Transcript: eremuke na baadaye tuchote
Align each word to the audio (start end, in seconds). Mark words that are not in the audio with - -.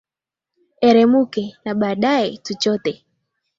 eremuke 0.87 1.43
na 1.65 1.75
baadaye 1.75 2.37
tuchote 2.37 3.05